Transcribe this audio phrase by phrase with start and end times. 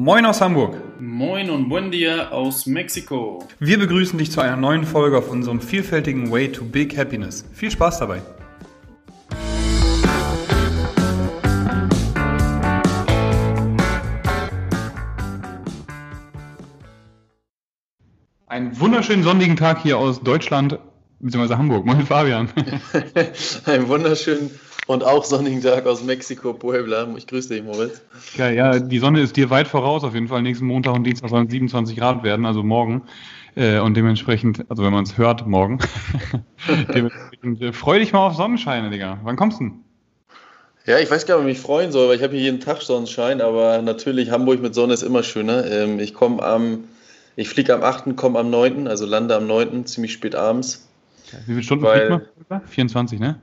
[0.00, 0.76] Moin aus Hamburg.
[1.00, 3.44] Moin und buen dia aus Mexiko.
[3.58, 7.44] Wir begrüßen dich zu einer neuen Folge auf unserem vielfältigen Way to Big Happiness.
[7.52, 8.22] Viel Spaß dabei.
[18.46, 20.78] Einen wunderschönen sonnigen Tag hier aus Deutschland,
[21.18, 21.56] bzw.
[21.56, 21.84] Hamburg.
[21.84, 22.48] Moin Fabian.
[23.64, 24.52] Einen wunderschönen
[24.88, 27.06] und auch sonnigen Tag aus Mexiko, Puebla.
[27.16, 28.00] Ich grüße dich, Moritz.
[28.36, 30.42] Ja, ja, die Sonne ist dir weit voraus auf jeden Fall.
[30.42, 33.02] Nächsten Montag und Dienstag sollen 27 Grad werden, also morgen.
[33.54, 35.78] Äh, und dementsprechend, also wenn man es hört, morgen.
[36.94, 39.18] dementsprechend äh, freu dich mal auf Sonnenscheine, Digga.
[39.24, 39.84] Wann kommst du denn?
[40.86, 42.60] Ja, ich weiß gar nicht, ob ich mich freuen soll, weil ich habe hier jeden
[42.60, 45.70] Tag Sonnenschein, aber natürlich Hamburg mit Sonne ist immer schöner.
[45.70, 46.84] Ähm, ich komme am,
[47.36, 50.88] ich fliege am 8., komme am 9., also lande am 9., ziemlich spät abends.
[51.44, 52.66] Wie viele Stunden weil, fliegt man?
[52.66, 53.38] 24, ne?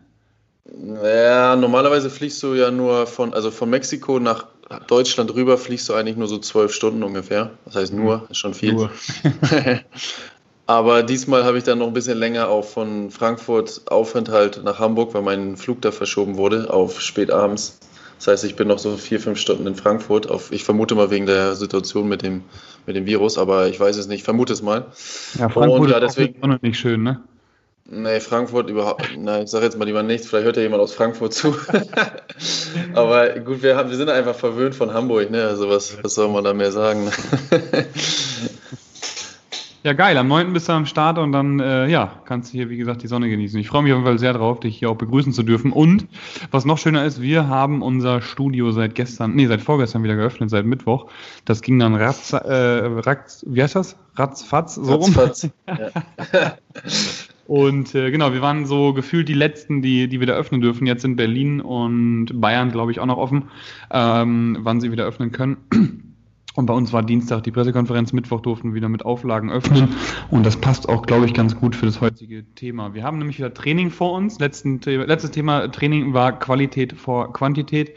[1.04, 4.46] Ja, normalerweise fliegst du ja nur von, also von Mexiko nach
[4.88, 7.52] Deutschland rüber fliegst du eigentlich nur so zwölf Stunden ungefähr.
[7.66, 8.24] Das heißt nur, mhm.
[8.30, 8.74] ist schon viel.
[8.74, 8.90] Nur.
[10.68, 15.14] Aber diesmal habe ich dann noch ein bisschen länger auch von Frankfurt Aufenthalt nach Hamburg,
[15.14, 17.80] weil mein Flug da verschoben wurde auf spät abends.
[18.18, 20.30] Das heißt, ich bin noch so vier, fünf Stunden in Frankfurt.
[20.32, 22.44] Auf, ich vermute mal wegen der Situation mit dem,
[22.88, 24.20] mit dem Virus, aber ich weiß es nicht.
[24.20, 24.86] Ich vermute es mal.
[25.38, 27.22] Ja, Frankfurt Und, ja, deswegen, ist auch nicht schön, ne?
[27.88, 29.16] Nee, Frankfurt überhaupt.
[29.16, 30.28] Nein, ich sage jetzt mal lieber nichts.
[30.28, 31.56] Vielleicht hört ja jemand aus Frankfurt zu.
[32.96, 35.30] Aber gut, wir, haben, wir sind einfach verwöhnt von Hamburg.
[35.30, 35.44] Ne?
[35.44, 37.12] Also, was, was soll man da mehr sagen?
[39.84, 40.18] ja, geil.
[40.18, 40.52] Am 9.
[40.52, 43.30] bist du am Start und dann, äh, ja, kannst du hier, wie gesagt, die Sonne
[43.30, 43.60] genießen.
[43.60, 45.72] Ich freue mich auf jeden Fall sehr drauf, dich hier auch begrüßen zu dürfen.
[45.72, 46.08] Und
[46.50, 50.50] was noch schöner ist, wir haben unser Studio seit gestern, nee, seit vorgestern wieder geöffnet,
[50.50, 51.06] seit Mittwoch.
[51.46, 53.96] Das ging dann ratz, äh, ratz wie heißt das?
[54.16, 55.44] Ratzfatz, so Ratzfatz.
[55.44, 55.52] rum.
[56.34, 56.58] Ja.
[57.48, 60.88] Und äh, genau, wir waren so gefühlt die letzten, die, die wieder öffnen dürfen.
[60.88, 63.50] Jetzt sind Berlin und Bayern, glaube ich, auch noch offen,
[63.92, 65.58] ähm, wann sie wieder öffnen können.
[66.56, 69.90] Und bei uns war Dienstag die Pressekonferenz, Mittwoch durften wir wieder mit Auflagen öffnen.
[70.32, 72.94] Und das passt auch, glaube ich, ganz gut für das heutige Thema.
[72.94, 74.40] Wir haben nämlich wieder Training vor uns.
[74.40, 77.92] Letzten, letztes Thema Training war Qualität vor Quantität.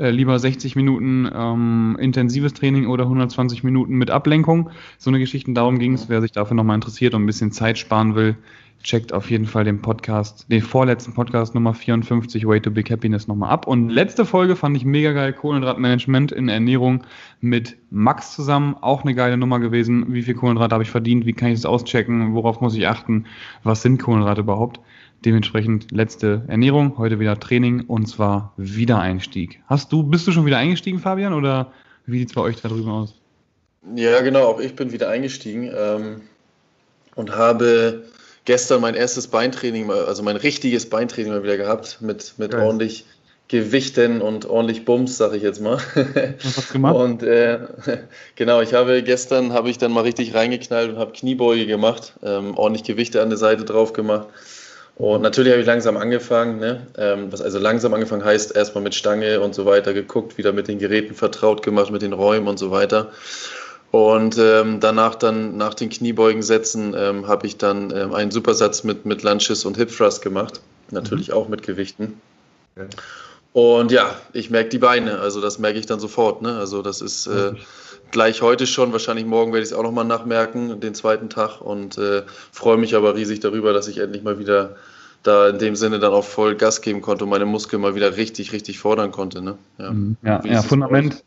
[0.00, 4.70] Äh, lieber 60 Minuten ähm, intensives Training oder 120 Minuten mit Ablenkung.
[4.96, 7.76] So eine Geschichte, darum ging es, wer sich dafür nochmal interessiert und ein bisschen Zeit
[7.76, 8.36] sparen will,
[8.82, 13.28] checkt auf jeden Fall den Podcast, den vorletzten Podcast Nummer 54, Way to Big Happiness,
[13.28, 13.66] nochmal ab.
[13.66, 17.02] Und letzte Folge fand ich mega geil, Kohlenhydratmanagement in Ernährung
[17.42, 18.76] mit Max zusammen.
[18.80, 20.14] Auch eine geile Nummer gewesen.
[20.14, 21.26] Wie viel Kohlenhydrate habe ich verdient?
[21.26, 22.32] Wie kann ich das auschecken?
[22.32, 23.26] Worauf muss ich achten?
[23.64, 24.80] Was sind Kohlenhydrate überhaupt?
[25.24, 29.60] Dementsprechend letzte Ernährung, heute wieder Training und zwar Wiedereinstieg.
[29.66, 31.72] Hast du, bist du schon wieder eingestiegen, Fabian, oder
[32.06, 33.14] wie sieht es bei euch da drüben aus?
[33.94, 36.22] Ja, genau, auch ich bin wieder eingestiegen ähm,
[37.16, 38.04] und habe
[38.46, 43.04] gestern mein erstes Beintraining, also mein richtiges Beintraining mal wieder gehabt, mit, mit ordentlich
[43.48, 45.78] Gewichten und ordentlich Bums, sag ich jetzt mal.
[46.42, 46.94] Was gemacht?
[46.96, 47.58] Und äh,
[48.36, 52.56] genau, ich habe gestern habe ich dann mal richtig reingeknallt und habe Kniebeuge gemacht, ähm,
[52.56, 54.28] ordentlich Gewichte an der Seite drauf gemacht.
[55.00, 56.86] Und natürlich habe ich langsam angefangen, ne?
[56.98, 60.68] ähm, was also langsam angefangen heißt, erstmal mit Stange und so weiter geguckt, wieder mit
[60.68, 63.10] den Geräten vertraut gemacht, mit den Räumen und so weiter.
[63.92, 68.84] Und ähm, danach dann nach den Kniebeugen setzen ähm, habe ich dann ähm, einen Supersatz
[68.84, 70.60] mit, mit Lunches und Hip Thrust gemacht.
[70.90, 71.34] Natürlich mhm.
[71.34, 72.20] auch mit Gewichten.
[72.76, 72.88] Okay.
[73.54, 76.42] Und ja, ich merke die Beine, also das merke ich dann sofort.
[76.42, 76.58] Ne?
[76.58, 77.52] Also das ist äh,
[78.10, 81.60] gleich heute schon, wahrscheinlich morgen werde ich es auch nochmal nachmerken, den zweiten Tag.
[81.60, 82.22] Und äh,
[82.52, 84.76] freue mich aber riesig darüber, dass ich endlich mal wieder
[85.22, 88.16] da in dem Sinne dann auch voll Gas geben konnte und meine Muskeln mal wieder
[88.16, 89.42] richtig, richtig fordern konnte.
[89.42, 89.58] Ne?
[89.78, 90.16] Ja, mhm.
[90.22, 91.22] ja, ja Fundament,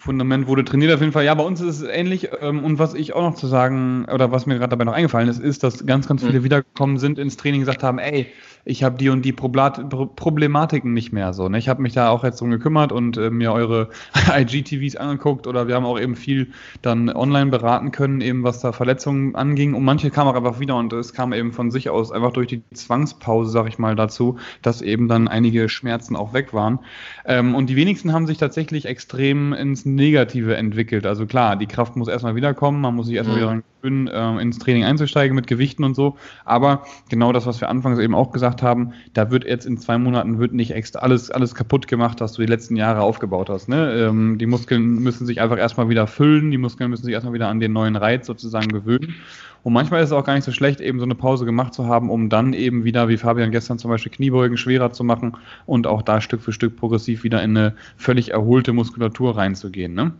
[0.00, 1.26] Fundament wurde trainiert auf jeden Fall.
[1.26, 2.30] Ja, bei uns ist es ähnlich.
[2.40, 5.28] Ähm, und was ich auch noch zu sagen, oder was mir gerade dabei noch eingefallen
[5.28, 6.44] ist, ist, dass ganz, ganz viele mhm.
[6.44, 8.26] wiedergekommen sind ins Training und gesagt haben, ey,
[8.64, 11.48] ich habe die und die Problematiken nicht mehr so.
[11.50, 11.58] Ne?
[11.58, 13.90] Ich habe mich da auch jetzt drum gekümmert und äh, mir eure
[14.34, 16.48] IGTVs angeguckt oder wir haben auch eben viel
[16.80, 19.74] dann online beraten können, eben was da Verletzungen anging.
[19.74, 22.48] Und manche kamen auch einfach wieder und es kam eben von sich aus einfach durch
[22.48, 26.78] die Zwangspause, sag ich mal, dazu, dass eben dann einige Schmerzen auch weg waren.
[27.26, 31.06] Ähm, und die wenigsten haben sich tatsächlich extrem ins Negative entwickelt.
[31.06, 33.40] Also klar, die Kraft muss erstmal wiederkommen, man muss sich erstmal mhm.
[33.40, 36.16] wieder gewöhnen, äh, ins Training einzusteigen mit Gewichten und so.
[36.44, 39.78] Aber genau das, was wir anfangs eben auch gesagt gesagt haben, da wird jetzt in
[39.78, 43.48] zwei Monaten wird nicht extra alles, alles kaputt gemacht, was du die letzten Jahre aufgebaut
[43.50, 43.68] hast.
[43.68, 44.08] Ne?
[44.08, 47.48] Ähm, die Muskeln müssen sich einfach erstmal wieder füllen, die Muskeln müssen sich erstmal wieder
[47.48, 49.14] an den neuen Reiz sozusagen gewöhnen.
[49.62, 51.86] Und manchmal ist es auch gar nicht so schlecht, eben so eine Pause gemacht zu
[51.86, 55.36] haben, um dann eben wieder, wie Fabian gestern zum Beispiel, Kniebeugen schwerer zu machen
[55.66, 59.92] und auch da Stück für Stück progressiv wieder in eine völlig erholte Muskulatur reinzugehen.
[59.92, 60.12] Ne?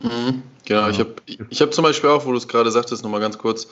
[0.00, 3.20] Mhm, genau, ich habe ich hab zum Beispiel auch, wo du es gerade sagtest, nochmal
[3.20, 3.68] ganz kurz,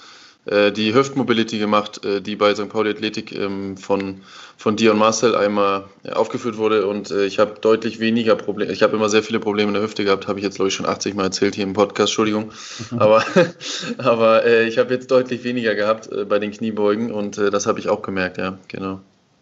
[0.46, 2.68] äh, die Hüftmobility gemacht, äh, die bei St.
[2.68, 4.20] Pauli Athletik ähm, von,
[4.58, 8.70] von dir und Marcel einmal äh, aufgeführt wurde und äh, ich habe deutlich weniger Probleme.
[8.70, 10.74] Ich habe immer sehr viele Probleme in der Hüfte gehabt, habe ich jetzt glaube ich
[10.74, 12.52] schon 80 Mal erzählt hier im Podcast, Entschuldigung.
[12.90, 12.98] Mhm.
[12.98, 13.24] Aber,
[13.98, 17.80] aber äh, ich habe jetzt deutlich weniger gehabt äh, bei den Kniebeugen und das habe
[17.80, 19.00] ich auch gemerkt, ja, genau.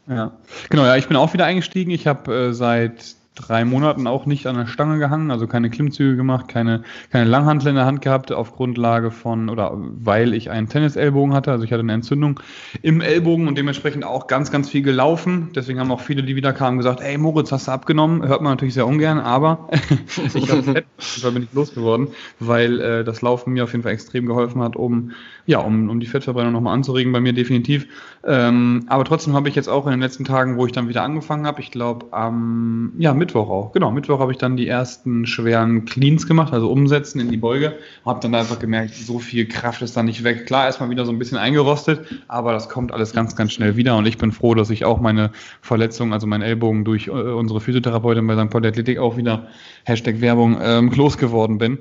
[0.08, 0.32] Ja,
[0.70, 1.90] genau, ja, ich bin auch wieder eingestiegen.
[1.90, 6.48] Ich habe seit drei Monaten auch nicht an der Stange gehangen, also keine Klimmzüge gemacht,
[6.48, 11.32] keine, keine Langhantel in der Hand gehabt, auf Grundlage von oder weil ich einen Tennisellbogen
[11.32, 11.50] hatte.
[11.50, 12.40] Also ich hatte eine Entzündung
[12.82, 15.50] im Ellbogen und dementsprechend auch ganz, ganz viel gelaufen.
[15.54, 18.26] Deswegen haben auch viele, die wieder kamen, gesagt, ey Moritz, hast du abgenommen?
[18.26, 19.70] Hört man natürlich sehr ungern, aber
[20.34, 20.86] ich habe fett,
[21.32, 22.08] bin ich losgeworden,
[22.38, 25.12] weil äh, das Laufen mir auf jeden Fall extrem geholfen hat, um,
[25.46, 27.86] ja, um, um die Fettverbrennung nochmal anzuregen, bei mir definitiv.
[28.24, 31.02] Ähm, aber trotzdem habe ich jetzt auch in den letzten Tagen, wo ich dann wieder
[31.02, 33.70] angefangen habe, ich glaube am, ja, Mittwoch auch.
[33.70, 37.78] Genau, Mittwoch habe ich dann die ersten schweren Cleans gemacht, also umsetzen in die Beuge.
[38.04, 40.44] Habe dann einfach gemerkt, so viel Kraft ist da nicht weg.
[40.46, 43.96] Klar, erstmal wieder so ein bisschen eingerostet, aber das kommt alles ganz, ganz schnell wieder.
[43.96, 45.30] Und ich bin froh, dass ich auch meine
[45.60, 48.50] Verletzung, also meinen Ellbogen durch äh, unsere Physiotherapeutin bei St.
[48.50, 49.46] Paul Athletik auch wieder,
[49.84, 51.78] Hashtag Werbung, ähm, losgeworden bin.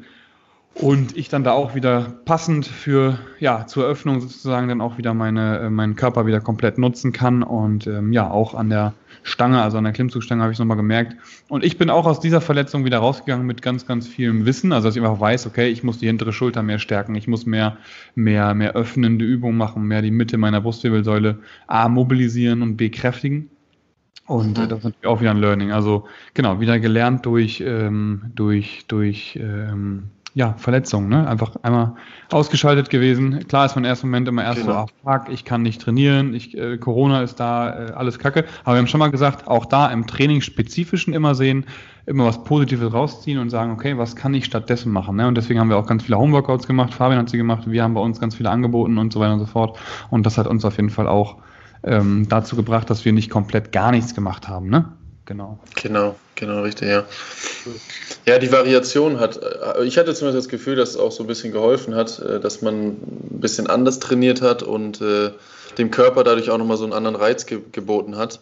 [0.73, 5.13] Und ich dann da auch wieder passend für, ja, zur Eröffnung sozusagen dann auch wieder
[5.13, 7.43] meine, äh, meinen Körper wieder komplett nutzen kann.
[7.43, 10.77] Und ähm, ja, auch an der Stange, also an der Klimmzugstange habe ich es nochmal
[10.77, 11.17] gemerkt.
[11.49, 14.71] Und ich bin auch aus dieser Verletzung wieder rausgegangen mit ganz, ganz vielem Wissen.
[14.71, 17.45] Also dass ich einfach weiß, okay, ich muss die hintere Schulter mehr stärken, ich muss
[17.45, 17.77] mehr,
[18.15, 23.49] mehr, mehr öffnende Übungen machen, mehr die Mitte meiner Brustwirbelsäule A mobilisieren und B kräftigen.
[24.25, 25.71] Und äh, das ist natürlich auch wieder ein Learning.
[25.71, 30.03] Also genau, wieder gelernt durch, ähm, durch, durch ähm,
[30.33, 31.27] ja, Verletzung, ne?
[31.27, 31.95] Einfach einmal
[32.31, 33.47] ausgeschaltet gewesen.
[33.47, 34.85] Klar ist man im ersten Moment immer erst genau.
[34.87, 38.45] so, ach fuck, ich kann nicht trainieren, ich, äh, Corona ist da, äh, alles Kacke.
[38.63, 41.65] Aber wir haben schon mal gesagt, auch da im Trainingsspezifischen immer sehen,
[42.05, 45.17] immer was Positives rausziehen und sagen, okay, was kann ich stattdessen machen?
[45.17, 45.27] Ne?
[45.27, 47.93] Und deswegen haben wir auch ganz viele Homeworkouts gemacht, Fabian hat sie gemacht, wir haben
[47.93, 49.77] bei uns ganz viele angeboten und so weiter und so fort.
[50.09, 51.37] Und das hat uns auf jeden Fall auch
[51.83, 54.93] ähm, dazu gebracht, dass wir nicht komplett gar nichts gemacht haben, ne?
[55.25, 55.59] Genau.
[55.81, 57.05] Genau, genau, richtig, ja.
[58.25, 61.27] Ja, die Variation hat, äh, ich hatte zumindest das Gefühl, dass es auch so ein
[61.27, 65.31] bisschen geholfen hat, äh, dass man ein bisschen anders trainiert hat und äh,
[65.77, 68.39] dem Körper dadurch auch nochmal so einen anderen Reiz ge geboten hat.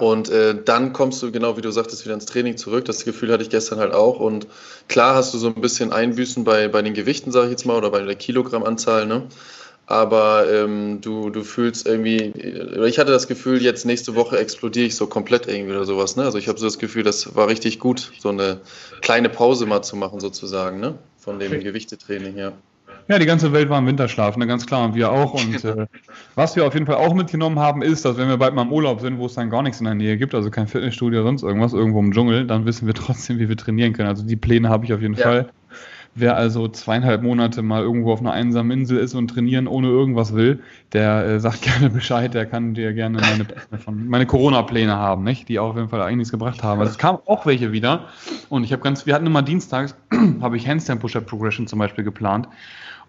[0.00, 2.84] Und äh, dann kommst du, genau wie du sagtest, wieder ins Training zurück.
[2.84, 4.18] Das Gefühl hatte ich gestern halt auch.
[4.18, 4.46] Und
[4.88, 7.76] klar hast du so ein bisschen Einbüßen bei, bei den Gewichten, sage ich jetzt mal,
[7.76, 9.06] oder bei der Kilogrammanzahl.
[9.06, 9.22] Ne?
[9.86, 12.32] Aber ähm, du, du fühlst irgendwie,
[12.86, 16.16] ich hatte das Gefühl, jetzt nächste Woche explodiere ich so komplett irgendwie oder sowas.
[16.16, 16.24] Ne?
[16.24, 18.60] Also ich habe so das Gefühl, das war richtig gut, so eine
[19.02, 20.94] kleine Pause mal zu machen sozusagen, ne?
[21.18, 22.52] von dem Gewichtetraining, ja.
[23.06, 25.34] Ja, die ganze Welt war im Winterschlaf, ne, ganz klar, und wir auch.
[25.34, 25.86] Und äh,
[26.34, 28.72] was wir auf jeden Fall auch mitgenommen haben, ist, dass wenn wir bald mal im
[28.72, 31.28] Urlaub sind, wo es dann gar nichts in der Nähe gibt, also kein Fitnessstudio oder
[31.28, 34.08] sonst irgendwas, irgendwo im Dschungel, dann wissen wir trotzdem, wie wir trainieren können.
[34.08, 35.22] Also die Pläne habe ich auf jeden ja.
[35.22, 35.50] Fall.
[36.16, 40.34] Wer also zweieinhalb Monate mal irgendwo auf einer einsamen Insel ist und trainieren ohne irgendwas
[40.34, 40.62] will,
[40.92, 43.46] der äh, sagt gerne Bescheid, der kann dir gerne meine,
[43.86, 45.48] meine Corona-Pläne haben, nicht?
[45.48, 46.80] die auch auf jeden Fall einiges gebracht haben.
[46.80, 48.06] Also es kamen auch welche wieder
[48.48, 49.96] und ich habe ganz, wir hatten immer dienstags,
[50.40, 52.48] habe ich Handstand Push-Up Progression zum Beispiel geplant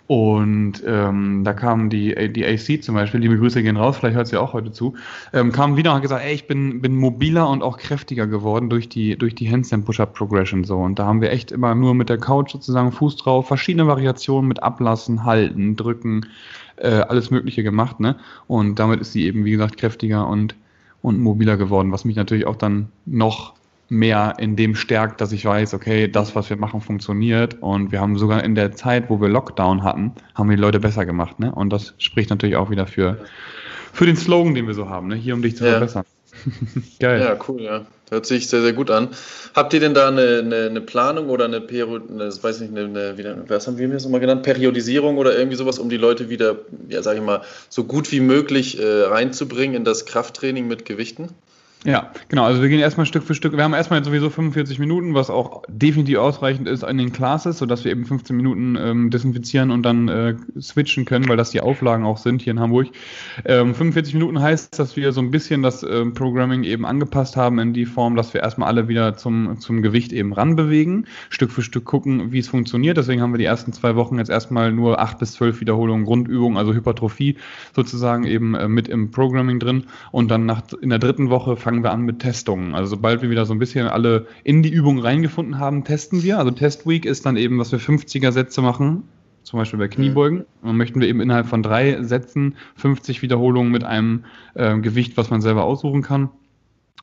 [0.08, 4.28] und ähm, da kam die, die AC zum Beispiel, liebe Grüße gehen raus, vielleicht hört
[4.28, 4.94] sie auch heute zu,
[5.34, 8.70] ähm, kam wieder und hat gesagt, ey, ich bin, bin mobiler und auch kräftiger geworden
[8.70, 10.78] durch die, durch die Handstand Push-Up Progression so.
[10.78, 14.48] Und da haben wir echt immer nur mit der Couch sozusagen Fuß drauf, verschiedene Variationen
[14.48, 16.28] mit Ablassen, Halten, Drücken,
[16.76, 18.16] äh, alles Mögliche gemacht, ne?
[18.46, 20.56] Und damit ist sie eben, wie gesagt, kräftiger und,
[21.02, 23.56] und mobiler geworden, was mich natürlich auch dann noch
[23.90, 27.62] mehr in dem stärkt, dass ich weiß, okay, das, was wir machen, funktioniert.
[27.62, 30.80] Und wir haben sogar in der Zeit, wo wir Lockdown hatten, haben wir die Leute
[30.80, 31.40] besser gemacht.
[31.40, 31.54] Ne?
[31.54, 33.20] Und das spricht natürlich auch wieder für,
[33.94, 35.16] für den Slogan, den wir so haben, ne?
[35.16, 35.72] hier um dich zu ja.
[35.72, 36.06] verbessern.
[37.00, 37.22] Geil.
[37.22, 37.86] Ja, cool, ja.
[38.10, 39.10] Hört sich sehr, sehr gut an.
[39.56, 43.18] Habt ihr denn da eine, eine, eine Planung oder eine, Peri eine, weiß nicht, eine,
[43.18, 44.44] wieder, was haben wir das nochmal genannt?
[44.44, 46.58] Periodisierung oder irgendwie sowas, um die Leute wieder,
[46.88, 51.30] ja, sag ich mal, so gut wie möglich äh, reinzubringen in das Krafttraining mit Gewichten?
[51.86, 52.46] Ja, genau.
[52.46, 53.56] Also wir gehen erstmal Stück für Stück.
[53.56, 57.60] Wir haben erstmal jetzt sowieso 45 Minuten, was auch definitiv ausreichend ist in den Classes,
[57.60, 61.62] sodass wir eben 15 Minuten ähm, desinfizieren und dann äh, switchen können, weil das die
[61.62, 62.88] Auflagen auch sind hier in Hamburg.
[63.46, 67.60] Ähm, 45 Minuten heißt, dass wir so ein bisschen das ähm, Programming eben angepasst haben
[67.60, 71.62] in die Form, dass wir erstmal alle wieder zum, zum Gewicht eben ranbewegen, Stück für
[71.62, 72.98] Stück gucken, wie es funktioniert.
[72.98, 76.58] Deswegen haben wir die ersten zwei Wochen jetzt erstmal nur acht bis zwölf Wiederholungen Grundübungen,
[76.58, 77.38] also Hypertrophie
[77.76, 79.84] sozusagen eben äh, mit im Programming drin.
[80.12, 82.74] Und dann nach, in der dritten Woche fangen fangen wir an mit Testungen.
[82.74, 86.40] Also sobald wir wieder so ein bisschen alle in die Übung reingefunden haben, testen wir.
[86.40, 89.04] Also Test Week ist dann eben, was wir 50er Sätze machen,
[89.44, 90.40] zum Beispiel bei Kniebeugen.
[90.62, 95.18] Und dann möchten wir eben innerhalb von drei Sätzen 50 Wiederholungen mit einem äh, Gewicht,
[95.18, 96.30] was man selber aussuchen kann.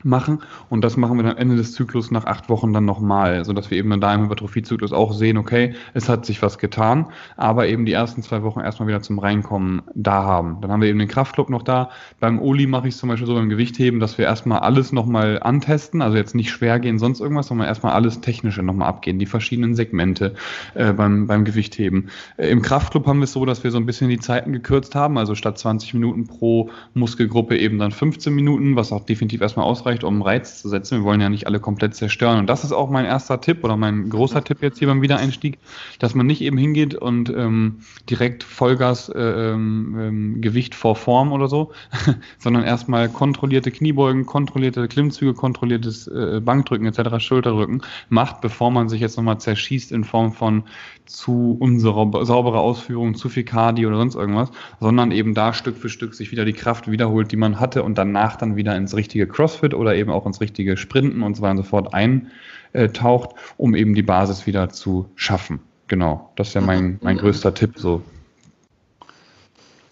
[0.05, 3.71] Machen und das machen wir dann Ende des Zyklus nach acht Wochen dann nochmal, sodass
[3.71, 7.07] wir eben dann da im Hypertrophie-Zyklus auch sehen, okay, es hat sich was getan,
[7.37, 10.59] aber eben die ersten zwei Wochen erstmal wieder zum Reinkommen da haben.
[10.61, 11.91] Dann haben wir eben den Kraftclub noch da.
[12.21, 15.41] Beim Oli mache ich es zum Beispiel so beim Gewichtheben, dass wir erstmal alles nochmal
[15.43, 19.27] antesten, also jetzt nicht schwer gehen, sonst irgendwas, sondern erstmal alles Technische nochmal abgehen, die
[19.27, 20.35] verschiedenen Segmente
[20.75, 22.09] äh, beim, beim Gewichtheben.
[22.37, 24.95] Äh, Im Kraftclub haben wir es so, dass wir so ein bisschen die Zeiten gekürzt
[24.95, 29.67] haben, also statt 20 Minuten pro Muskelgruppe eben dann 15 Minuten, was auch definitiv erstmal
[29.67, 30.99] ausreicht ausreicht, um Reiz zu setzen.
[30.99, 32.39] Wir wollen ja nicht alle komplett zerstören.
[32.39, 35.59] Und das ist auch mein erster Tipp oder mein großer Tipp jetzt hier beim Wiedereinstieg,
[35.99, 41.33] dass man nicht eben hingeht und ähm, direkt Vollgas äh, ähm, ähm Gewicht vor Form
[41.33, 41.73] oder so,
[42.39, 49.01] sondern erstmal kontrollierte Kniebeugen, kontrollierte Klimmzüge, kontrolliertes äh, Bankdrücken etc., Schulterdrücken macht, bevor man sich
[49.01, 50.65] jetzt nochmal zerschießt in Form von
[51.07, 55.89] zu unserer saubere Ausführung, zu viel Cardio oder sonst irgendwas, sondern eben da Stück für
[55.89, 59.27] Stück sich wieder die Kraft wiederholt, die man hatte und danach dann wieder ins richtige
[59.27, 63.75] CrossFit oder eben auch ins richtige Sprinten und so weiter und so fort eintaucht, um
[63.75, 65.61] eben die Basis wieder zu schaffen.
[65.89, 68.03] Genau, das ist ja mein, mein größter Tipp so.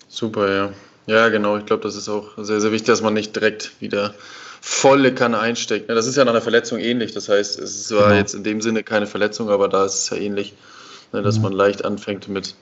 [0.08, 0.72] Super, ja.
[1.06, 1.56] Ja, genau.
[1.56, 4.14] Ich glaube, das ist auch sehr, sehr wichtig, dass man nicht direkt wieder
[4.60, 5.90] volle Kanne einsteckt.
[5.90, 7.12] Das ist ja nach einer Verletzung ähnlich.
[7.12, 8.14] Das heißt, es war genau.
[8.16, 10.54] jetzt in dem Sinne keine Verletzung, aber da ist es ja ähnlich,
[11.12, 12.54] ne, dass man leicht anfängt mit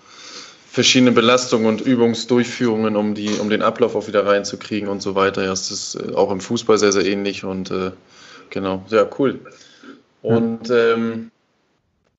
[0.79, 5.43] verschiedene Belastungen und Übungsdurchführungen, um, die, um den Ablauf auch wieder reinzukriegen und so weiter.
[5.43, 7.91] Ja, das ist äh, auch im Fußball sehr, sehr ähnlich und äh,
[8.51, 9.41] genau, ja, cool.
[10.23, 11.33] Und ähm,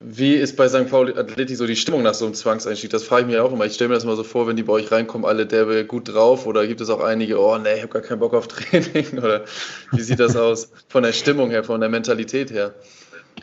[0.02, 0.90] wie ist bei St.
[0.90, 2.90] Pauli Athletik so die Stimmung nach so einem Zwangseinstieg?
[2.90, 3.66] Das frage ich mir auch immer.
[3.66, 6.14] Ich stelle mir das mal so vor, wenn die bei euch reinkommen, alle derbe gut
[6.14, 9.20] drauf oder gibt es auch einige, oh nee, ich habe gar keinen Bock auf Training
[9.24, 9.46] oder
[9.94, 12.74] wie sieht das aus von der Stimmung her, von der Mentalität her?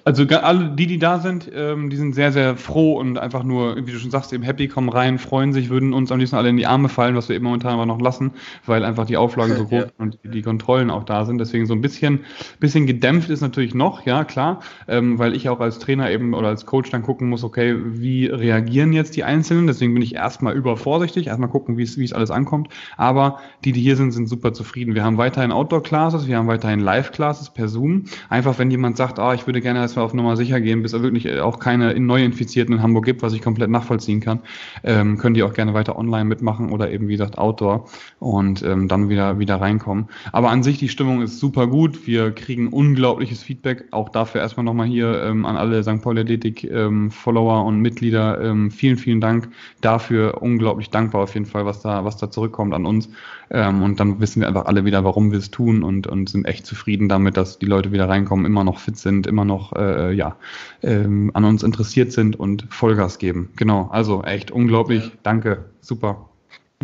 [0.06, 3.74] Also alle, die, die da sind, ähm, die sind sehr, sehr froh und einfach nur,
[3.74, 6.48] wie du schon sagst, eben happy, kommen rein, freuen sich, würden uns am liebsten alle
[6.48, 8.30] in die Arme fallen, was wir eben momentan aber noch lassen,
[8.66, 9.90] weil einfach die Auflagen so groß ja.
[9.98, 11.38] und die, die, Kontrollen auch da sind.
[11.38, 12.20] Deswegen so ein bisschen,
[12.60, 16.46] bisschen gedämpft ist natürlich noch, ja klar, ähm, weil ich auch als Trainer eben oder
[16.46, 19.66] als Coach dann gucken muss, okay, wie reagieren jetzt die Einzelnen?
[19.66, 22.68] Deswegen bin ich erstmal übervorsichtig, erstmal gucken, wie es, wie es alles ankommt.
[22.96, 24.94] Aber die, die hier sind, sind super zufrieden.
[24.94, 28.04] Wir haben weiterhin Outdoor-Classes, wir haben weiterhin Live-Classes per Zoom.
[28.28, 30.92] Einfach, wenn jemand sagt, ah, ich würde gerne als wir auf Nummer sicher gehen, bis
[30.92, 34.40] es wirklich auch keine Neuinfizierten in Hamburg gibt, was ich komplett nachvollziehen kann,
[34.84, 37.86] ähm, können die auch gerne weiter online mitmachen oder eben, wie gesagt, Outdoor
[38.18, 40.08] und ähm, dann wieder, wieder reinkommen.
[40.32, 42.06] Aber an sich, die Stimmung ist super gut.
[42.06, 43.84] Wir kriegen unglaubliches Feedback.
[43.90, 46.02] Auch dafür erstmal nochmal hier ähm, an alle St.
[46.02, 48.40] Pauli Athletik ähm, und Mitglieder.
[48.40, 49.48] Ähm, vielen, vielen Dank
[49.80, 50.42] dafür.
[50.42, 53.08] Unglaublich dankbar auf jeden Fall, was da, was da zurückkommt an uns.
[53.50, 56.46] Ähm, und dann wissen wir einfach alle wieder, warum wir es tun und, und sind
[56.46, 59.85] echt zufrieden damit, dass die Leute wieder reinkommen, immer noch fit sind, immer noch äh,
[60.12, 60.36] ja,
[60.82, 63.50] ähm, an uns interessiert sind und Vollgas geben.
[63.56, 65.12] Genau, also echt unglaublich.
[65.22, 66.28] Danke, super.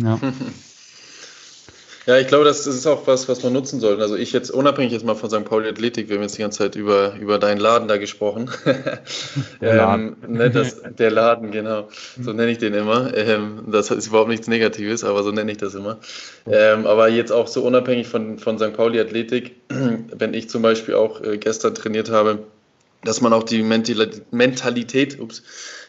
[0.01, 0.19] Ja.
[2.05, 4.01] Ja, ich glaube, das ist auch was, was man nutzen sollte.
[4.01, 5.45] Also ich jetzt unabhängig jetzt mal von St.
[5.45, 8.49] Pauli Athletik, wir haben jetzt die ganze Zeit über, über deinen Laden da gesprochen.
[9.61, 10.17] Der Laden.
[10.23, 11.87] ähm, ne, das, der Laden, genau.
[12.19, 13.15] So nenne ich den immer.
[13.15, 15.99] Ähm, das ist überhaupt nichts Negatives, aber so nenne ich das immer.
[16.45, 18.73] Ähm, aber jetzt auch so unabhängig von, von St.
[18.73, 22.39] Pauli Athletik, wenn ich zum Beispiel auch äh, gestern trainiert habe,
[23.03, 25.43] dass man auch die Mentalität ups,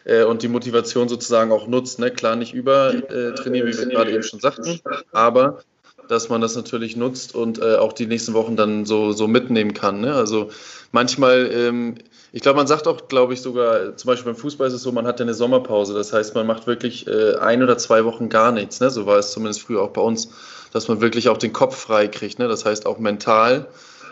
[0.05, 1.99] äh, und die Motivation sozusagen auch nutzt.
[1.99, 2.11] Ne?
[2.11, 4.79] Klar, nicht über äh, wie wir gerade eben schon sagten,
[5.11, 5.61] aber
[6.07, 9.73] dass man das natürlich nutzt und äh, auch die nächsten Wochen dann so, so mitnehmen
[9.73, 10.01] kann.
[10.01, 10.13] Ne?
[10.13, 10.51] Also
[10.91, 11.95] manchmal, ähm,
[12.31, 14.91] ich glaube, man sagt auch, glaube ich, sogar, zum Beispiel beim Fußball ist es so,
[14.91, 15.95] man hat ja eine Sommerpause.
[15.95, 18.79] Das heißt, man macht wirklich äh, ein oder zwei Wochen gar nichts.
[18.81, 18.91] Ne?
[18.91, 20.29] So war es zumindest früher auch bei uns,
[20.71, 22.37] dass man wirklich auch den Kopf frei kriegt.
[22.37, 22.47] Ne?
[22.47, 23.65] Das heißt auch mental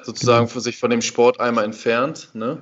[0.03, 2.29] sozusagen für sich von dem Sport einmal entfernt.
[2.33, 2.57] Ne?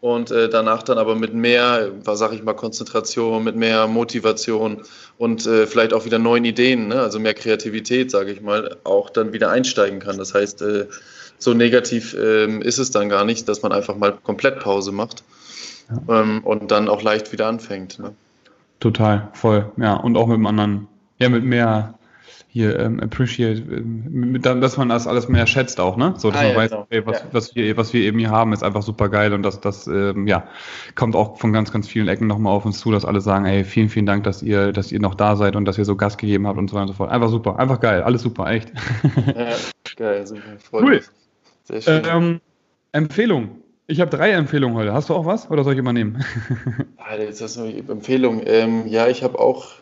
[0.00, 4.82] Und äh, danach dann aber mit mehr, was sag ich mal, Konzentration, mit mehr Motivation
[5.18, 7.00] und äh, vielleicht auch wieder neuen Ideen, ne?
[7.00, 10.16] also mehr Kreativität, sage ich mal, auch dann wieder einsteigen kann.
[10.16, 10.86] Das heißt, äh,
[11.38, 15.22] so negativ ähm, ist es dann gar nicht, dass man einfach mal komplett Pause macht
[15.90, 16.20] ja.
[16.20, 17.98] ähm, und dann auch leicht wieder anfängt.
[17.98, 18.14] Ne?
[18.80, 20.88] Total, voll, ja, und auch mit einem anderen,
[21.18, 21.94] ja, mit mehr
[22.52, 26.14] hier ähm, appreciate, ähm, dass man das alles mehr schätzt auch, ne?
[26.16, 26.82] So, dass ah, man ja, weiß, genau.
[26.82, 27.26] okay, was, ja.
[27.30, 30.26] was, wir, was wir eben hier haben, ist einfach super geil und das, das ähm,
[30.26, 30.48] ja,
[30.96, 33.62] kommt auch von ganz, ganz vielen Ecken nochmal auf uns zu, dass alle sagen, ey,
[33.62, 36.16] vielen, vielen Dank, dass ihr, dass ihr noch da seid und dass ihr so Gas
[36.16, 37.10] gegeben habt und so weiter und so fort.
[37.10, 38.72] Einfach super, einfach geil, alles super, echt.
[39.36, 39.54] Ja,
[39.96, 41.00] geil, super, freut cool.
[41.64, 42.02] Sehr schön.
[42.10, 42.40] Ähm,
[42.90, 43.60] Empfehlung.
[43.86, 44.92] Ich habe drei Empfehlungen heute.
[44.92, 46.24] Hast du auch was oder soll ich übernehmen?
[46.96, 48.42] Alter, jetzt hast du Empfehlung.
[48.44, 49.72] Ähm, ja, ich habe auch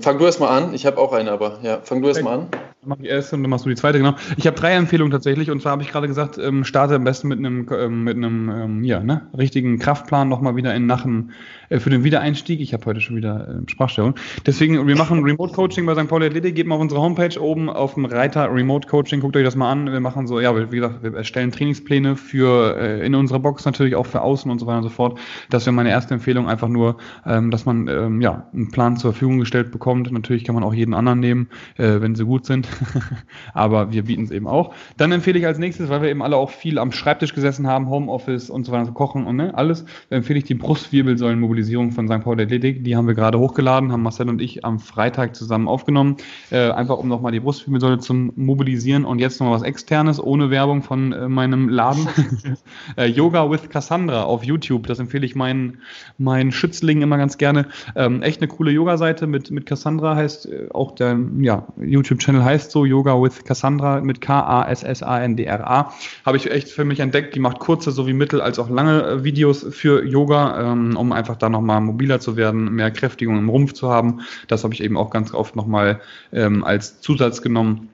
[0.00, 0.72] Fang du erst mal an.
[0.72, 2.48] Ich habe auch eine, aber ja, fang du erst mal an.
[2.84, 4.14] Dann mache ich erste und dann machst du die zweite, genau.
[4.36, 7.28] Ich habe drei Empfehlungen tatsächlich und zwar habe ich gerade gesagt, ähm, starte am besten
[7.28, 11.32] mit einem, ähm, mit einem ähm, ja, ne, richtigen Kraftplan nochmal wieder in Nachen
[11.70, 12.60] äh, für den Wiedereinstieg.
[12.60, 14.16] Ich habe heute schon wieder äh, Sprachstörung.
[14.44, 16.08] Deswegen, wir machen Remote Coaching bei St.
[16.08, 16.54] Pauli Athletik.
[16.56, 19.70] Geht mal auf unsere Homepage oben auf dem Reiter Remote Coaching, guckt euch das mal
[19.70, 19.90] an.
[19.90, 23.96] Wir machen so, ja, wie gesagt, wir erstellen Trainingspläne für äh, in unserer Box natürlich
[23.96, 25.18] auch für außen und so weiter und so fort.
[25.48, 29.12] Das wäre meine erste Empfehlung, einfach nur, ähm, dass man ähm, ja einen Plan zur
[29.12, 30.12] Verfügung gestellt bekommt.
[30.12, 31.48] Natürlich kann man auch jeden anderen nehmen,
[31.78, 32.68] äh, wenn sie gut sind.
[33.54, 34.74] Aber wir bieten es eben auch.
[34.96, 37.88] Dann empfehle ich als nächstes, weil wir eben alle auch viel am Schreibtisch gesessen haben,
[37.88, 42.22] Homeoffice und so weiter, so kochen und ne, alles, empfehle ich die Brustwirbelsäulenmobilisierung von St.
[42.22, 42.84] Paul Athletik.
[42.84, 46.16] Die haben wir gerade hochgeladen, haben Marcel und ich am Freitag zusammen aufgenommen.
[46.50, 50.82] Äh, einfach um nochmal die Brustwirbelsäule zu mobilisieren und jetzt nochmal was externes, ohne Werbung
[50.82, 52.08] von äh, meinem Laden.
[52.96, 54.86] äh, Yoga with Cassandra auf YouTube.
[54.86, 55.78] Das empfehle ich meinen,
[56.18, 57.66] meinen Schützlingen immer ganz gerne.
[57.96, 62.63] Ähm, echt eine coole Yoga-Seite mit, mit Cassandra heißt äh, auch der ja, YouTube-Channel heißt
[62.70, 65.92] so Yoga with Cassandra mit K-A-S-S-A-N-D-R-A.
[66.24, 67.34] Habe ich echt für mich entdeckt.
[67.34, 71.36] Die macht kurze sowie mittel als auch lange äh, Videos für Yoga, ähm, um einfach
[71.36, 74.20] da nochmal mobiler zu werden, mehr Kräftigung im Rumpf zu haben.
[74.48, 76.00] Das habe ich eben auch ganz oft nochmal
[76.32, 77.88] ähm, als Zusatz genommen.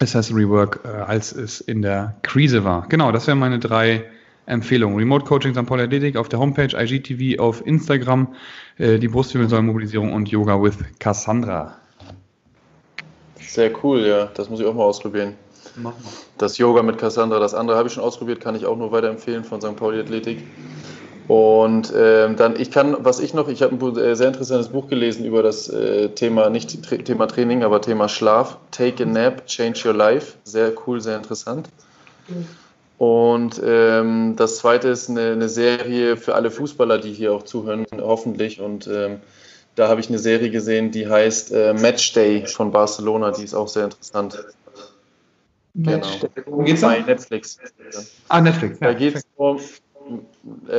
[0.00, 2.88] Accessory Work, äh, als es in der Krise war.
[2.88, 4.04] Genau, das wären meine drei
[4.46, 4.96] Empfehlungen.
[4.96, 5.66] Remote Coaching St.
[5.66, 8.34] Paul Athletic auf der Homepage, IGTV auf Instagram,
[8.78, 11.76] äh, die Brustwirbelsäulenmobilisierung und Yoga with Cassandra.
[13.52, 14.28] Sehr cool, ja.
[14.34, 15.34] Das muss ich auch mal ausprobieren.
[15.76, 16.12] Mach mal.
[16.38, 19.44] Das Yoga mit Cassandra, das andere habe ich schon ausprobiert, kann ich auch nur weiterempfehlen
[19.44, 19.76] von St.
[19.76, 20.44] Pauli Athletik.
[21.26, 24.88] Und ähm, dann, ich kann, was ich noch, ich habe ein äh, sehr interessantes Buch
[24.88, 28.56] gelesen über das äh, Thema, nicht Tra Thema Training, aber Thema Schlaf.
[28.72, 30.38] Take a Nap, Change Your Life.
[30.44, 31.68] Sehr cool, sehr interessant.
[32.98, 37.86] Und ähm, das zweite ist eine, eine, Serie für alle Fußballer, die hier auch zuhören,
[38.00, 38.60] hoffentlich.
[38.60, 39.20] Und ähm,
[39.74, 43.68] da habe ich eine Serie gesehen, die heißt äh, Matchday von Barcelona, die ist auch
[43.68, 44.44] sehr interessant.
[45.74, 46.28] Matchday.
[46.34, 46.58] Genau.
[46.58, 47.58] Wo geht's Bei Netflix.
[48.28, 48.80] Ah, Netflix.
[48.80, 49.60] Ja, da geht es um,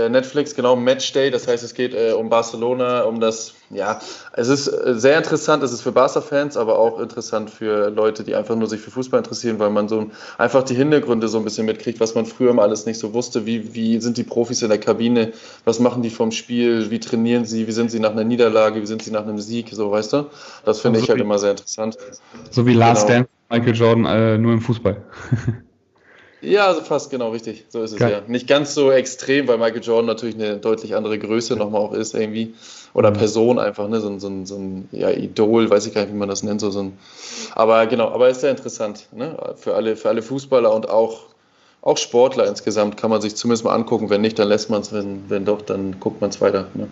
[0.10, 4.00] Netflix, genau, Matchday, das heißt, es geht äh, um Barcelona, um das, ja,
[4.34, 8.36] es ist äh, sehr interessant, es ist für Barca-Fans, aber auch interessant für Leute, die
[8.36, 11.66] einfach nur sich für Fußball interessieren, weil man so einfach die Hintergründe so ein bisschen
[11.66, 14.70] mitkriegt, was man früher mal alles nicht so wusste, wie, wie sind die Profis in
[14.70, 15.34] der Kabine,
[15.64, 18.88] was machen die vom Spiel, wie trainieren sie, wie sind sie nach einer Niederlage, wie
[18.88, 20.26] sind sie nach einem Sieg, so, weißt du?
[20.66, 21.98] Das finde so ich halt immer sehr interessant.
[22.50, 23.20] So wie Last genau.
[23.20, 25.02] Dance, Michael Jordan, äh, nur im Fußball.
[26.42, 27.66] Ja, also fast genau richtig.
[27.70, 28.12] So ist es Geil.
[28.12, 28.22] ja.
[28.28, 32.16] Nicht ganz so extrem, weil Michael Jordan natürlich eine deutlich andere Größe nochmal auch ist,
[32.16, 32.56] irgendwie.
[32.94, 33.16] Oder mhm.
[33.16, 34.02] Person einfach, ne?
[34.02, 36.42] So, ein, so, ein, so ein ja, Idol, weiß ich gar nicht, wie man das
[36.42, 36.60] nennt.
[36.60, 36.98] So, so ein,
[37.54, 39.08] aber genau, aber ist sehr interessant.
[39.12, 39.38] Ne?
[39.56, 41.22] Für, alle, für alle Fußballer und auch,
[41.84, 44.10] auch Sportler insgesamt kann man sich zumindest mal angucken.
[44.10, 44.92] Wenn nicht, dann lässt man es.
[44.92, 46.68] Wenn, wenn doch, dann guckt man es weiter.
[46.74, 46.88] Ne?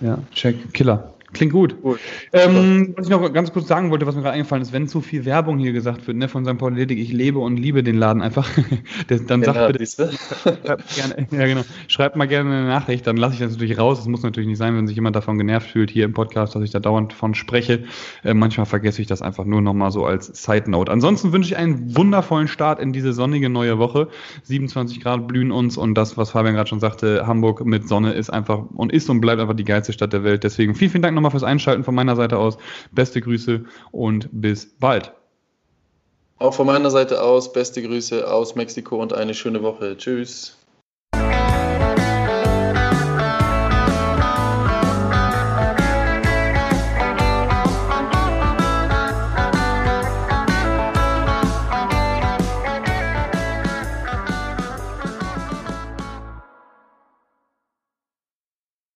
[0.00, 1.12] Ja, check, Killer.
[1.32, 1.80] Klingt gut.
[1.80, 1.98] gut.
[2.32, 5.00] Ähm, was ich noch ganz kurz sagen wollte, was mir gerade eingefallen ist, wenn zu
[5.00, 6.58] viel Werbung hier gesagt wird, ne, von St.
[6.58, 8.48] Paul Athletic, ich lebe und liebe den Laden einfach,
[9.26, 13.34] dann sagt ja, bitte, schreibt, gerne, ja, genau, schreibt mal gerne eine Nachricht, dann lasse
[13.34, 14.00] ich das natürlich raus.
[14.00, 16.62] Es muss natürlich nicht sein, wenn sich jemand davon genervt fühlt hier im Podcast, dass
[16.62, 17.84] ich da dauernd von spreche.
[18.24, 20.92] Äh, manchmal vergesse ich das einfach nur nochmal so als Side Note.
[20.92, 24.08] Ansonsten wünsche ich einen wundervollen Start in diese sonnige neue Woche.
[24.44, 28.30] 27 Grad blühen uns und das, was Fabian gerade schon sagte, Hamburg mit Sonne ist
[28.30, 30.44] einfach und ist und bleibt einfach die geilste Stadt der Welt.
[30.44, 32.58] Deswegen vielen, vielen Dank nochmal nochmal fürs Einschalten von meiner Seite aus.
[32.90, 35.12] Beste Grüße und bis bald.
[36.38, 39.96] Auch von meiner Seite aus beste Grüße aus Mexiko und eine schöne Woche.
[39.96, 40.58] Tschüss.